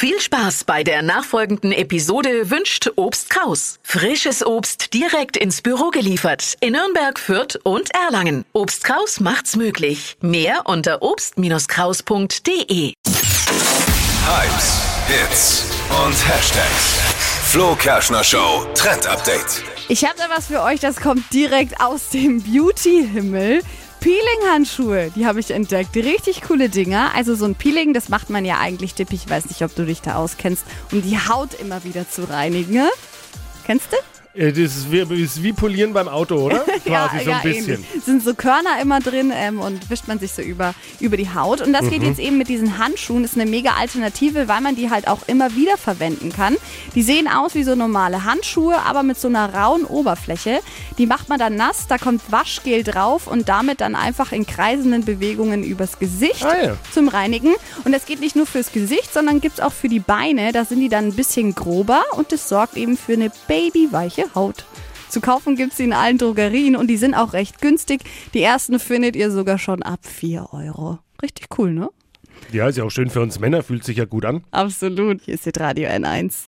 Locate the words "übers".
55.64-55.98